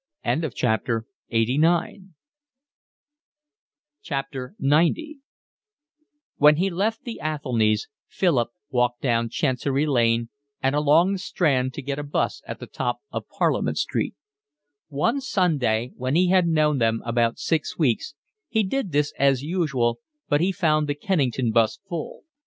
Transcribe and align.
XC 0.23 0.49
When 6.37 6.55
he 6.55 6.69
left 6.71 7.03
the 7.03 7.19
Athelnys' 7.23 7.87
Philip 8.07 8.49
walked 8.71 9.01
down 9.03 9.29
Chancery 9.29 9.85
Lane 9.85 10.29
and 10.59 10.73
along 10.73 11.11
the 11.11 11.19
Strand 11.19 11.75
to 11.75 11.83
get 11.83 11.99
a 11.99 12.03
'bus 12.03 12.41
at 12.47 12.57
the 12.59 12.65
top 12.65 13.01
of 13.11 13.27
Parliament 13.29 13.77
Street. 13.77 14.15
One 14.87 15.21
Sunday, 15.21 15.91
when 15.95 16.15
he 16.15 16.29
had 16.29 16.47
known 16.47 16.79
them 16.79 17.03
about 17.05 17.37
six 17.37 17.77
weeks, 17.77 18.15
he 18.49 18.63
did 18.63 18.91
this 18.93 19.13
as 19.19 19.43
usual, 19.43 19.99
but 20.27 20.41
he 20.41 20.51
found 20.51 20.87
the 20.87 20.95
Kennington 20.95 21.51
'bus 21.51 21.77
full. 21.87 22.23